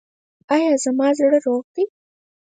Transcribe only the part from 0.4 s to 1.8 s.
ایا زما زړه روغ